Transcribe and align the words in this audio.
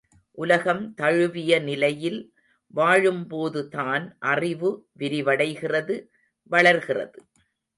உலகம் 0.37 0.93
தழுவிய 0.93 1.59
நிலையில் 1.59 2.33
வாழும்போதுதான் 2.75 4.05
அறிவு 4.19 4.87
விரிவடைகிறது 4.99 5.97
வளர்கிறது. 6.51 7.19